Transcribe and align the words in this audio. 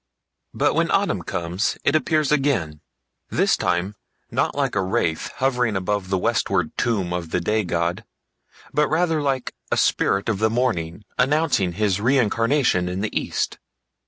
But 0.51 0.73
when 0.73 0.89
autumn 0.89 1.21
comes 1.21 1.77
it 1.83 1.95
appears 1.95 2.31
again, 2.31 2.81
this 3.29 3.55
time 3.55 3.93
not 4.31 4.55
like 4.55 4.73
a 4.73 4.81
wraith 4.81 5.27
hovering 5.35 5.75
above 5.75 6.09
the 6.09 6.17
westward 6.17 6.75
tomb 6.75 7.13
of 7.13 7.29
the 7.29 7.39
day 7.39 7.63
god, 7.63 8.03
but 8.73 8.87
rather 8.87 9.21
like 9.21 9.53
a 9.71 9.77
spirit 9.77 10.27
of 10.27 10.39
the 10.39 10.49
morning 10.49 11.03
announcing 11.19 11.73
his 11.73 12.01
reincarnation 12.01 12.89
in 12.89 13.01
the 13.01 13.15
east. 13.15 13.59